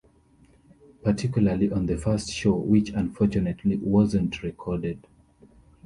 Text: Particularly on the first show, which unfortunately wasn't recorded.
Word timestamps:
Particularly 1.03 1.71
on 1.71 1.85
the 1.85 1.95
first 1.95 2.31
show, 2.31 2.55
which 2.55 2.89
unfortunately 2.89 3.75
wasn't 3.77 4.41
recorded. 4.41 5.05